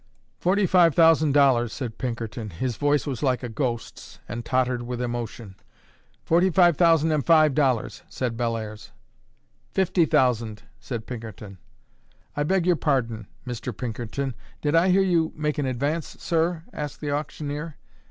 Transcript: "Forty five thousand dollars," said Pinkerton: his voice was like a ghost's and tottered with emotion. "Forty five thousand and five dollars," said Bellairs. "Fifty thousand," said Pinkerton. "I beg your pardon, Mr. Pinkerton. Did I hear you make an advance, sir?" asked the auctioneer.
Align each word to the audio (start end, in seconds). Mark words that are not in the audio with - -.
"Forty 0.39 0.65
five 0.65 0.95
thousand 0.95 1.33
dollars," 1.33 1.71
said 1.71 1.99
Pinkerton: 1.99 2.49
his 2.49 2.75
voice 2.75 3.05
was 3.05 3.21
like 3.21 3.43
a 3.43 3.49
ghost's 3.49 4.17
and 4.27 4.43
tottered 4.43 4.81
with 4.81 4.99
emotion. 4.99 5.53
"Forty 6.23 6.49
five 6.49 6.75
thousand 6.75 7.11
and 7.11 7.23
five 7.23 7.53
dollars," 7.53 8.01
said 8.09 8.35
Bellairs. 8.35 8.93
"Fifty 9.69 10.05
thousand," 10.05 10.63
said 10.79 11.05
Pinkerton. 11.05 11.59
"I 12.35 12.41
beg 12.41 12.65
your 12.65 12.77
pardon, 12.77 13.27
Mr. 13.45 13.77
Pinkerton. 13.77 14.33
Did 14.59 14.73
I 14.73 14.89
hear 14.89 15.03
you 15.03 15.33
make 15.35 15.59
an 15.59 15.67
advance, 15.67 16.17
sir?" 16.19 16.63
asked 16.73 16.99
the 16.99 17.11
auctioneer. 17.11 17.77